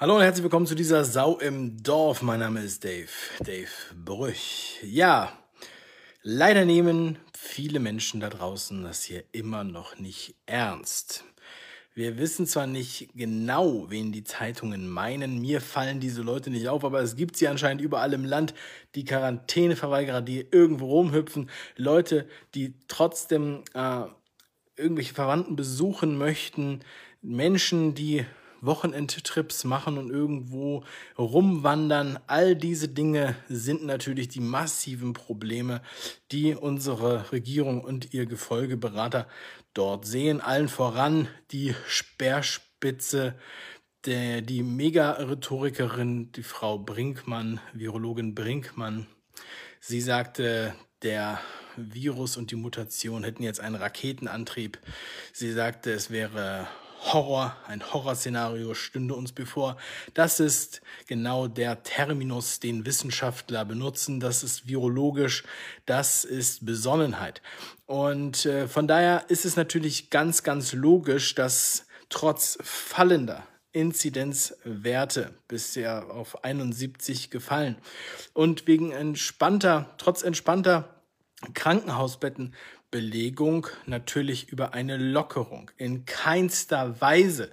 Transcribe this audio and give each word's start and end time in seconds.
Hallo 0.00 0.16
und 0.16 0.22
herzlich 0.22 0.44
willkommen 0.44 0.64
zu 0.66 0.74
dieser 0.74 1.04
Sau 1.04 1.36
im 1.40 1.82
Dorf. 1.82 2.22
Mein 2.22 2.40
Name 2.40 2.62
ist 2.62 2.82
Dave, 2.84 3.10
Dave 3.40 3.68
Brüch. 3.94 4.78
Ja, 4.82 5.30
leider 6.22 6.64
nehmen 6.64 7.18
viele 7.36 7.80
Menschen 7.80 8.18
da 8.18 8.30
draußen 8.30 8.82
das 8.82 9.02
hier 9.02 9.24
immer 9.32 9.62
noch 9.62 9.98
nicht 9.98 10.36
ernst. 10.46 11.24
Wir 11.92 12.16
wissen 12.16 12.46
zwar 12.46 12.66
nicht 12.66 13.10
genau, 13.14 13.90
wen 13.90 14.10
die 14.10 14.24
Zeitungen 14.24 14.88
meinen, 14.88 15.38
mir 15.38 15.60
fallen 15.60 16.00
diese 16.00 16.22
Leute 16.22 16.48
nicht 16.48 16.70
auf, 16.70 16.82
aber 16.82 17.02
es 17.02 17.14
gibt 17.14 17.36
sie 17.36 17.48
anscheinend 17.48 17.82
überall 17.82 18.14
im 18.14 18.24
Land, 18.24 18.54
die 18.94 19.04
Quarantäneverweigerer, 19.04 20.22
die 20.22 20.46
irgendwo 20.50 20.86
rumhüpfen, 20.86 21.50
Leute, 21.76 22.26
die 22.54 22.72
trotzdem 22.88 23.64
äh, 23.74 24.04
irgendwelche 24.76 25.12
Verwandten 25.12 25.56
besuchen 25.56 26.16
möchten, 26.16 26.80
Menschen, 27.20 27.94
die 27.94 28.24
Wochenendtrips 28.60 29.64
machen 29.64 29.98
und 29.98 30.10
irgendwo 30.10 30.84
rumwandern. 31.18 32.18
All 32.26 32.54
diese 32.56 32.88
Dinge 32.88 33.34
sind 33.48 33.84
natürlich 33.84 34.28
die 34.28 34.40
massiven 34.40 35.12
Probleme, 35.12 35.82
die 36.32 36.54
unsere 36.54 37.30
Regierung 37.32 37.82
und 37.82 38.12
ihr 38.12 38.26
Gefolgeberater 38.26 39.26
dort 39.74 40.06
sehen. 40.06 40.40
Allen 40.40 40.68
voran 40.68 41.28
die 41.52 41.74
Speerspitze 41.86 43.34
der, 44.06 44.40
die 44.40 44.62
Mega-Rhetorikerin, 44.62 46.32
die 46.32 46.42
Frau 46.42 46.78
Brinkmann, 46.78 47.60
Virologin 47.72 48.34
Brinkmann. 48.34 49.06
Sie 49.80 50.00
sagte, 50.00 50.74
der 51.02 51.40
Virus 51.76 52.36
und 52.36 52.50
die 52.50 52.56
Mutation 52.56 53.24
hätten 53.24 53.42
jetzt 53.42 53.60
einen 53.60 53.74
Raketenantrieb. 53.74 54.78
Sie 55.32 55.52
sagte, 55.52 55.92
es 55.92 56.10
wäre 56.10 56.68
Horror, 57.00 57.56
ein 57.66 57.82
Horrorszenario 57.92 58.74
stünde 58.74 59.14
uns 59.14 59.32
bevor. 59.32 59.76
Das 60.14 60.38
ist 60.38 60.82
genau 61.06 61.48
der 61.48 61.82
Terminus, 61.82 62.60
den 62.60 62.84
Wissenschaftler 62.84 63.64
benutzen. 63.64 64.20
Das 64.20 64.42
ist 64.42 64.68
virologisch, 64.68 65.44
das 65.86 66.24
ist 66.24 66.66
Besonnenheit. 66.66 67.40
Und 67.86 68.44
äh, 68.46 68.68
von 68.68 68.86
daher 68.86 69.24
ist 69.28 69.44
es 69.44 69.56
natürlich 69.56 70.10
ganz, 70.10 70.42
ganz 70.42 70.72
logisch, 70.72 71.34
dass 71.34 71.86
trotz 72.10 72.58
fallender 72.62 73.46
Inzidenzwerte 73.72 75.34
bisher 75.48 76.10
auf 76.10 76.44
71 76.44 77.30
gefallen 77.30 77.76
und 78.34 78.66
wegen 78.66 78.90
entspannter, 78.90 79.94
trotz 79.96 80.22
entspannter 80.22 81.00
Krankenhausbetten 81.54 82.54
Belegung 82.90 83.68
natürlich 83.86 84.48
über 84.48 84.74
eine 84.74 84.96
Lockerung 84.96 85.70
in 85.76 86.04
keinster 86.06 87.00
Weise 87.00 87.50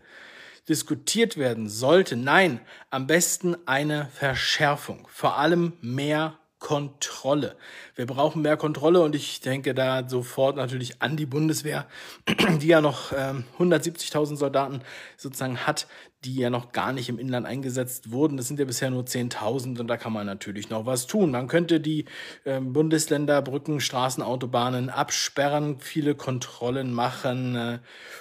diskutiert 0.67 1.38
werden 1.38 1.69
sollte. 1.69 2.16
Nein, 2.16 2.59
am 2.89 3.07
besten 3.07 3.55
eine 3.66 4.07
Verschärfung, 4.07 5.07
vor 5.11 5.38
allem 5.38 5.73
mehr 5.81 6.38
Kontrolle. 6.59 7.55
Wir 7.95 8.08
brauchen 8.08 8.41
mehr 8.41 8.58
Kontrolle 8.58 9.02
und 9.02 9.13
ich 9.13 9.41
denke 9.41 9.75
da 9.75 10.08
sofort 10.09 10.55
natürlich 10.55 11.02
an 11.02 11.16
die 11.16 11.27
Bundeswehr, 11.27 11.88
die 12.61 12.67
ja 12.67 12.81
noch 12.81 13.13
ähm, 13.16 13.44
170.000 13.59 14.38
Soldaten 14.38 14.81
sozusagen 15.17 15.67
hat, 15.67 15.88
die 16.25 16.35
ja 16.35 16.50
noch 16.50 16.72
gar 16.72 16.94
nicht 16.94 17.09
im 17.09 17.19
Inland 17.19 17.45
eingesetzt 17.45 18.11
wurden. 18.11 18.38
Das 18.38 18.47
sind 18.47 18.59
ja 18.59 18.66
bisher 18.66 18.89
nur 18.89 19.03
10.000 19.03 19.80
und 19.80 19.88
da 19.88 19.97
kann 19.97 20.13
man 20.13 20.25
natürlich 20.25 20.69
noch 20.69 20.88
was 20.88 21.05
tun. 21.05 21.31
Man 21.31 21.47
könnte 21.47 21.80
die 21.80 22.05
ähm, 22.44 22.73
Bundesländer, 22.73 23.41
Brücken, 23.44 23.80
Straßen, 23.80 24.23
Autobahnen 24.23 24.89
absperren, 24.89 25.80
viele 25.80 26.16
Kontrollen 26.16 26.91
machen 26.91 27.55
äh, 27.55 27.80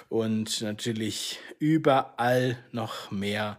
und 0.09 0.61
natürlich 0.61 1.39
überall 1.59 2.57
noch 2.71 3.09
mehr 3.09 3.57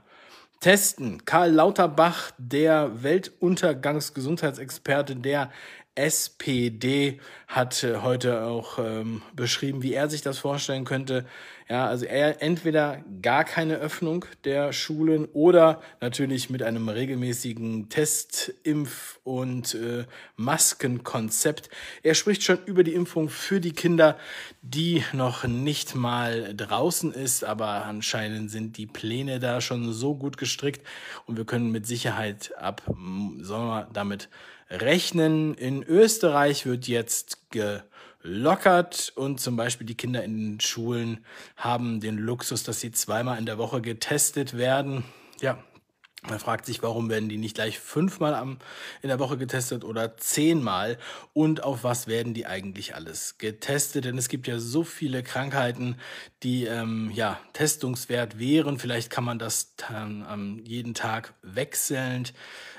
testen. 0.61 1.25
Karl 1.25 1.53
Lauterbach, 1.53 2.33
der 2.39 3.03
Weltuntergangsgesundheitsexperte 3.03 5.17
der 5.17 5.51
SPD, 5.99 7.19
hat 7.49 7.85
heute 8.03 8.45
auch 8.45 8.79
ähm, 8.79 9.23
beschrieben, 9.35 9.83
wie 9.83 9.95
er 9.95 10.09
sich 10.09 10.23
das 10.23 10.39
vorstellen 10.39 10.85
könnte. 10.85 11.27
Ja, 11.69 11.87
also 11.87 12.07
er 12.07 12.41
entweder 12.41 13.03
gar 13.21 13.45
keine 13.45 13.77
Öffnung 13.77 14.25
der 14.45 14.73
Schulen 14.73 15.27
oder 15.33 15.83
natürlich 16.01 16.51
mit 16.51 16.63
einem 16.63 16.89
regelmäßigen 16.89 17.89
Test, 17.89 18.55
Impf- 18.65 19.19
und 19.25 19.75
äh, 19.75 20.05
Maskenkonzept. 20.37 21.69
Er 22.03 22.15
spricht 22.15 22.43
schon 22.43 22.59
über 22.65 22.85
die 22.85 22.95
Impfung 22.95 23.29
für 23.29 23.61
die 23.61 23.73
Kinder, 23.73 24.17
die 24.63 25.03
noch 25.13 25.45
nicht 25.45 25.95
mal 25.95 26.55
draußen 26.55 27.13
ist, 27.13 27.45
aber 27.45 27.85
anscheinend 27.85 28.51
sind 28.51 28.79
die 28.79 28.87
Pläne 28.87 29.41
da 29.41 29.61
schon 29.61 29.93
so 29.93 30.15
gut 30.15 30.39
gestrickt 30.39 30.87
und 31.27 31.37
wir 31.37 31.45
können 31.45 31.71
mit 31.73 31.87
Sicherheit 31.87 32.53
ab 32.57 32.83
Sommer 33.41 33.89
damit 33.93 34.29
rechnen. 34.71 35.55
In 35.55 35.83
Österreich 35.83 36.67
wird 36.67 36.89
jetzt 36.89 37.39
gelockert 37.51 39.13
und 39.17 39.41
zum 39.41 39.57
Beispiel 39.57 39.87
die 39.87 39.97
Kinder 39.97 40.23
in 40.23 40.37
den 40.37 40.61
Schulen 40.61 41.25
haben 41.57 42.01
den 42.01 42.19
Luxus, 42.19 42.63
dass 42.63 42.81
sie 42.81 42.93
zweimal 42.93 43.39
in 43.39 43.47
der 43.47 43.59
Woche 43.59 43.81
getestet 43.81 44.57
werden. 44.57 45.05
Ja, 45.41 45.63
man 46.27 46.41
fragt 46.41 46.67
sich, 46.67 46.83
warum 46.83 47.09
werden 47.11 47.29
die 47.29 47.39
nicht 47.39 47.55
gleich 47.55 47.79
fünfmal 47.79 48.35
am, 48.35 48.59
in 49.03 49.09
der 49.09 49.21
Woche 49.21 49.39
getestet 49.39 49.85
oder 49.85 50.17
zehnmal? 50.17 50.99
Und 51.33 51.63
auf 51.63 51.85
was 51.85 52.09
werden 52.09 52.35
die 52.35 52.45
eigentlich 52.45 52.97
alles 52.97 53.39
getestet? 53.39 54.05
Denn 54.05 54.19
es 54.19 54.29
gibt 54.29 54.49
ja 54.49 54.59
so 54.59 54.83
viele 54.83 55.23
Krankheiten, 55.23 55.97
die 56.43 56.65
ähm, 56.65 57.13
ja 57.15 57.39
testungswert 57.53 58.39
wären. 58.39 58.81
Vielleicht 58.81 59.11
kann 59.11 59.23
man 59.23 59.39
das 59.39 59.75
ähm, 59.95 60.61
jeden 60.65 60.95
Tag 60.95 61.35
wechselnd 61.43 62.35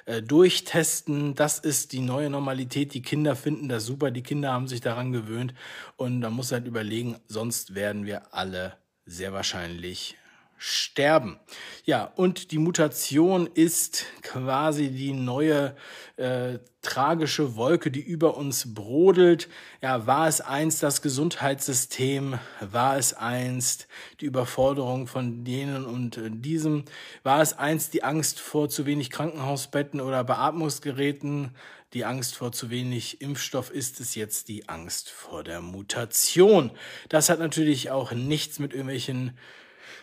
äh, 0.06 0.22
durchtesten. 0.22 1.34
Das 1.34 1.60
ist 1.60 1.94
die 1.94 2.02
neue 2.02 2.30
Normalität. 2.30 2.94
Die 2.94 3.02
Kinder 3.02 3.38
finden 3.38 3.70
das 3.70 3.86
super. 3.86 4.12
Die 4.12 4.24
Kinder 4.24 4.52
haben 4.52 4.68
sich 4.68 4.82
daran 4.82 5.14
gewöhnt. 5.14 5.54
Und 5.96 6.20
da 6.20 6.30
muss 6.30 6.52
halt 6.52 6.68
überlegen, 6.68 7.16
sonst 7.30 7.74
werden 7.74 8.06
wir 8.06 8.34
alle 8.34 8.76
sehr 9.06 9.32
wahrscheinlich 9.32 10.18
sterben. 10.60 11.40
Ja, 11.86 12.12
und 12.16 12.52
die 12.52 12.58
Mutation 12.58 13.48
ist 13.52 14.06
quasi 14.22 14.90
die 14.90 15.14
neue 15.14 15.76
äh, 16.18 16.60
tragische 16.82 17.56
Wolke, 17.56 17.92
die 17.92 18.02
über 18.02 18.36
uns 18.38 18.74
brodelt. 18.74 19.48
Ja, 19.82 20.06
war 20.06 20.28
es 20.28 20.42
einst 20.42 20.84
das 20.84 21.02
Gesundheitssystem? 21.02 22.38
War 22.60 22.98
es 22.98 23.14
einst 23.14 23.88
die 24.20 24.26
Überforderung 24.26 25.08
von 25.08 25.46
denen 25.46 25.86
und 25.86 26.18
äh, 26.18 26.30
diesem? 26.30 26.84
War 27.24 27.42
es 27.42 27.58
einst 27.58 27.94
die 27.94 28.04
Angst 28.04 28.40
vor 28.42 28.70
zu 28.70 28.86
wenig 28.86 29.10
Krankenhausbetten 29.10 30.02
oder 30.02 30.24
Beatmungsgeräten? 30.26 31.56
Die 31.94 32.06
Angst 32.06 32.36
vor 32.36 32.52
zu 32.52 32.70
wenig 32.70 33.22
Impfstoff 33.22 33.72
ist 33.72 34.00
es 34.00 34.14
jetzt 34.14 34.48
die 34.48 34.70
Angst 34.70 35.10
vor 35.10 35.44
der 35.44 35.62
Mutation. 35.62 36.70
Das 37.08 37.30
hat 37.30 37.40
natürlich 37.40 37.90
auch 37.90 38.12
nichts 38.12 38.60
mit 38.60 38.74
irgendwelchen 38.74 39.38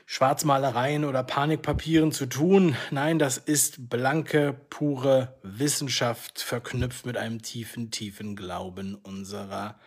Schwarzmalereien 0.09 1.05
oder 1.05 1.25
Panikpapieren 1.25 2.12
zu 2.12 2.27
tun. 2.27 2.77
Nein, 2.93 3.19
das 3.19 3.39
ist 3.39 3.91
blanke, 3.91 4.55
pure 4.71 5.37
Wissenschaft, 5.43 6.41
verknüpft 6.41 7.06
mit 7.06 7.17
einem 7.17 7.43
tiefen, 7.43 7.91
tiefen 7.91 8.37
Glauben 8.37 8.95
unserer 8.95 9.81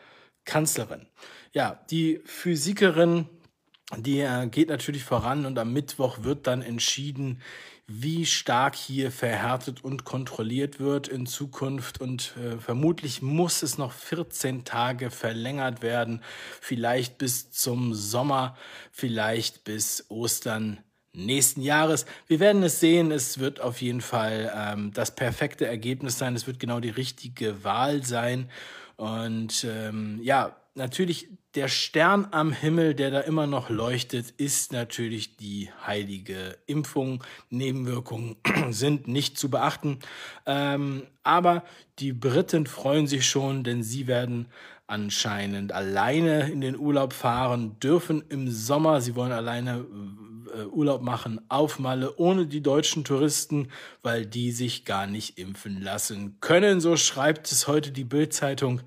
Kanzlerin. 0.43 1.07
Ja, 1.53 1.79
die 1.89 2.19
Physikerin, 2.25 3.29
die 3.97 4.19
äh, 4.19 4.47
geht 4.47 4.67
natürlich 4.67 5.05
voran 5.05 5.45
und 5.45 5.57
am 5.57 5.71
Mittwoch 5.71 6.23
wird 6.23 6.47
dann 6.47 6.61
entschieden, 6.61 7.41
wie 7.91 8.27
stark 8.27 8.75
hier 8.75 9.11
verhärtet 9.11 9.83
und 9.83 10.05
kontrolliert 10.05 10.79
wird 10.79 11.07
in 11.07 11.25
Zukunft. 11.25 11.99
Und 11.99 12.35
äh, 12.37 12.57
vermutlich 12.57 13.23
muss 13.23 13.63
es 13.63 13.79
noch 13.79 13.91
14 13.91 14.63
Tage 14.63 15.09
verlängert 15.09 15.81
werden, 15.81 16.21
vielleicht 16.61 17.17
bis 17.17 17.51
zum 17.51 17.95
Sommer, 17.95 18.55
vielleicht 18.91 19.63
bis 19.63 20.05
Ostern 20.09 20.83
nächsten 21.13 21.61
Jahres. 21.61 22.05
Wir 22.27 22.39
werden 22.39 22.61
es 22.61 22.79
sehen. 22.79 23.11
Es 23.11 23.39
wird 23.39 23.59
auf 23.59 23.81
jeden 23.81 24.01
Fall 24.01 24.53
ähm, 24.55 24.93
das 24.93 25.15
perfekte 25.15 25.65
Ergebnis 25.65 26.19
sein. 26.19 26.35
Es 26.35 26.45
wird 26.45 26.59
genau 26.59 26.79
die 26.79 26.89
richtige 26.89 27.63
Wahl 27.63 28.03
sein. 28.03 28.49
Und 28.97 29.65
ähm, 29.67 30.19
ja, 30.21 30.55
natürlich 30.75 31.27
der 31.55 31.67
Stern 31.67 32.27
am 32.31 32.51
Himmel, 32.51 32.93
der 32.93 33.09
da 33.09 33.21
immer 33.21 33.47
noch 33.47 33.69
leuchtet, 33.69 34.29
ist 34.37 34.71
natürlich 34.71 35.35
die 35.37 35.69
heilige 35.85 36.57
Impfung. 36.67 37.23
Nebenwirkungen 37.49 38.35
sind 38.69 39.07
nicht 39.07 39.37
zu 39.37 39.49
beachten. 39.49 39.99
Ähm, 40.45 41.07
aber 41.23 41.63
die 41.97 42.13
Briten 42.13 42.67
freuen 42.67 43.07
sich 43.07 43.27
schon, 43.27 43.63
denn 43.63 43.81
sie 43.83 44.07
werden 44.07 44.47
anscheinend 44.85 45.71
alleine 45.71 46.49
in 46.49 46.61
den 46.61 46.77
Urlaub 46.77 47.13
fahren 47.13 47.79
dürfen 47.79 48.23
im 48.29 48.49
Sommer. 48.49 49.01
Sie 49.01 49.15
wollen 49.15 49.31
alleine 49.31 49.85
äh, 50.55 50.65
Urlaub 50.65 51.01
machen 51.01 51.41
auf 51.49 51.79
Malle 51.79 52.15
ohne 52.17 52.47
die 52.47 52.61
deutschen 52.61 53.03
Touristen, 53.03 53.69
weil 54.01 54.25
die 54.25 54.51
sich 54.51 54.85
gar 54.85 55.07
nicht 55.07 55.37
impfen 55.37 55.81
lassen 55.81 56.37
können. 56.41 56.81
So 56.81 56.97
schreibt 56.97 57.51
es 57.51 57.67
heute 57.67 57.91
die 57.91 58.03
Bildzeitung. 58.03 58.81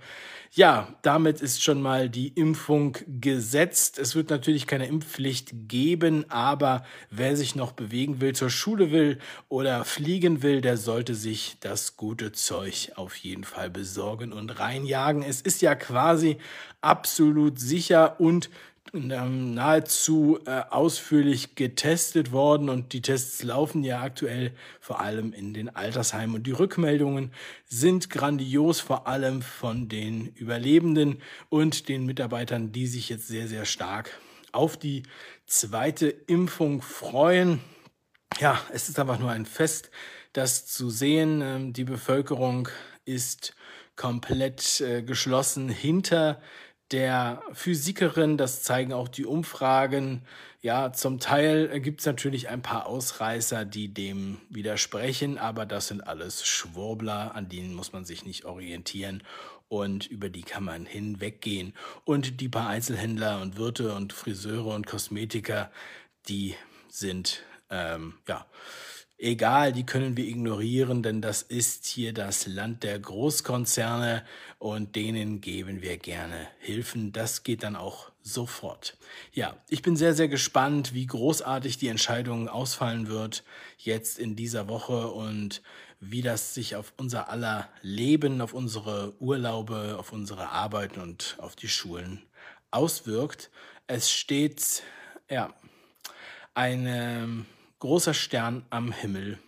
Ja, 0.55 0.95
damit 1.01 1.41
ist 1.41 1.63
schon 1.63 1.81
mal 1.81 2.11
die 2.11 2.29
Impfung 2.29 2.99
gesetzt. 3.07 3.99
Es 3.99 4.15
wird 4.15 4.29
natürlich 4.29 4.67
keine 4.67 4.87
Impfpflicht 4.87 5.51
geben, 5.67 6.27
aber 6.29 6.85
wer 7.09 7.39
sich 7.39 7.55
noch 7.55 7.73
bewegen 7.73 8.21
will, 8.21 8.35
zur 8.35 8.51
Schule 8.51 8.91
will 8.91 9.19
oder 9.49 9.87
fliegen 9.87 10.43
will, 10.43 10.61
der 10.61 10.77
sollte 10.77 11.15
sich 11.15 11.57
das 11.61 11.97
gute 11.97 12.33
Zeug 12.33 12.93
auf 12.97 13.17
jeden 13.17 13.45
Fall 13.45 13.71
besorgen 13.71 14.35
und 14.35 14.51
reinjagen. 14.59 15.23
Es 15.23 15.41
ist 15.41 15.63
ja 15.63 15.75
quasi 15.75 16.37
absolut 16.83 17.59
sicher 17.59 18.21
und 18.21 18.51
nahezu 18.93 20.39
äh, 20.45 20.63
ausführlich 20.71 21.55
getestet 21.55 22.33
worden 22.33 22.69
und 22.69 22.93
die 22.93 23.01
Tests 23.01 23.43
laufen 23.43 23.85
ja 23.85 24.03
aktuell 24.03 24.53
vor 24.81 25.01
allem 25.01 25.33
in 25.33 25.55
den 25.55 25.75
Altersheimen 25.75 26.37
und 26.37 26.47
die 26.47 26.53
Rückmeldungen 26.53 27.33
sind 27.65 28.11
grandios, 28.11 28.81
vor 28.81 29.07
allem 29.07 29.41
von 29.41 29.89
den 29.89 30.29
Überlebenden 30.35 31.23
und 31.49 31.89
den 31.89 32.05
Mitarbeitern, 32.05 32.73
die 32.73 32.87
sich 32.87 33.09
jetzt 33.09 33.29
sehr, 33.29 33.49
sehr 33.49 33.65
stark 33.65 34.11
auf 34.53 34.77
die 34.77 35.05
zweite 35.47 36.09
Impfung 36.09 36.83
freuen. 36.83 37.61
Ja, 38.41 38.61
es 38.73 38.89
ist 38.89 38.99
einfach 38.99 39.19
nur 39.19 39.31
ein 39.31 39.47
Fest, 39.47 39.91
das 40.33 40.67
zu 40.67 40.91
sehen. 40.91 41.41
Ähm, 41.41 41.73
die 41.73 41.85
Bevölkerung 41.85 42.69
ist 43.05 43.55
komplett 43.97 44.81
äh, 44.81 45.03
geschlossen 45.03 45.69
hinter 45.69 46.41
der 46.93 47.43
Physikerin, 47.53 48.37
das 48.37 48.63
zeigen 48.63 48.93
auch 48.93 49.09
die 49.09 49.27
Umfragen. 49.27 50.23
Ja, 50.61 50.93
zum 50.93 51.19
Teil 51.19 51.81
gibt 51.81 52.01
es 52.01 52.07
natürlich 52.07 52.49
ein 52.49 52.63
paar 52.63 52.87
Ausreißer, 52.87 53.65
die 53.65 53.89
dem 53.89 54.39
widersprechen, 54.49 55.39
aber 55.39 55.67
das 55.67 55.89
sind 55.89 56.07
alles 56.07 56.47
Schwurbler, 56.47 57.35
an 57.35 57.49
denen 57.49 57.75
muss 57.75 57.93
man 57.93 58.05
sich 58.05 58.25
nicht 58.25 58.45
orientieren 58.45 59.23
und 59.69 60.07
über 60.07 60.29
die 60.29 60.43
kann 60.43 60.65
man 60.65 60.85
hinweggehen. 60.85 61.73
Und 62.05 62.41
die 62.41 62.49
paar 62.51 62.69
Einzelhändler 62.69 63.41
und 63.41 63.57
Wirte 63.57 63.95
und 63.95 64.13
Friseure 64.13 64.75
und 64.75 64.87
Kosmetiker, 64.87 65.71
die 66.29 66.55
sind, 66.89 67.43
ähm, 67.71 68.15
ja, 68.29 68.47
egal, 69.23 69.73
die 69.73 69.87
können 69.87 70.17
wir 70.17 70.27
ignorieren, 70.27 71.03
denn 71.03 71.23
das 71.23 71.43
ist 71.43 71.87
hier 71.87 72.13
das 72.13 72.47
Land 72.47 72.83
der 72.83 72.99
Großkonzerne 72.99 74.25
und 74.59 74.97
denen 74.97 75.41
geben 75.41 75.81
wir 75.81 75.97
gerne 75.97 76.49
Hilfen. 76.59 77.13
Das 77.13 77.45
geht 77.45 77.63
dann 77.63 77.77
auch 77.77 78.11
sofort. 78.23 78.97
Ja, 79.33 79.57
ich 79.69 79.83
bin 79.83 79.97
sehr, 79.97 80.15
sehr 80.15 80.29
gespannt, 80.29 80.93
wie 80.93 81.07
großartig 81.07 81.79
die 81.79 81.89
Entscheidung 81.89 82.49
ausfallen 82.49 83.09
wird 83.09 83.45
jetzt 83.79 84.19
in 84.19 84.37
dieser 84.37 84.69
Woche 84.69 85.09
und 85.09 85.63
wie 86.01 86.23
das 86.23 86.53
sich 86.53 86.75
auf 86.75 86.93
unser 86.97 87.29
aller 87.29 87.69
Leben, 87.81 88.41
auf 88.41 88.55
unsere 88.55 89.15
Urlaube, 89.21 89.97
auf 89.99 90.13
unsere 90.13 90.49
Arbeiten 90.49 91.01
und 91.01 91.37
auf 91.39 91.55
die 91.55 91.69
Schulen 91.69 92.23
auswirkt. 92.73 93.51
Es 93.87 94.11
steht, 94.11 94.83
ja, 95.31 95.55
eine 96.55 97.45
großer 97.83 98.15
Stern 98.15 98.65
am 98.71 98.93
Himmel. 98.93 99.41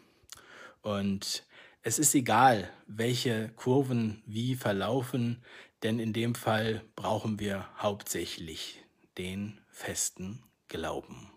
Und 0.83 1.45
es 1.83 2.01
ist 2.01 2.17
egal, 2.17 2.69
welche 2.89 3.51
Kurven 3.51 4.25
wie 4.27 4.57
verlaufen, 4.57 5.41
denn 5.85 6.01
in 6.01 6.13
dem 6.13 6.35
Fall 6.35 6.83
brauchen 6.97 7.39
wir 7.39 7.69
hauptsächlich 7.79 8.83
den 9.19 9.61
festen 9.69 10.43
Glauben. 10.67 11.31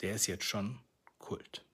Der 0.00 0.14
ist 0.14 0.26
jetzt 0.26 0.42
schon 0.42 0.80
Kult. 1.20 1.67